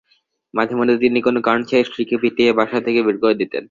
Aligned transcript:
মাঝেমধ্যে 0.53 0.95
তিনি 1.03 1.19
কোনো 1.21 1.39
কারণ 1.41 1.61
ছাড়াই 1.63 1.87
স্ত্রীকে 1.87 2.15
পিটিয়ে 2.21 2.51
বাসা 2.59 2.77
থেকে 2.85 2.99
বের 3.03 3.17
করে 3.23 3.35
দিতেন। 3.41 3.59